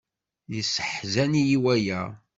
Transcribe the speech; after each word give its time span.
Yesseḥzan-iyi 0.53 1.57
waya. 1.63 2.01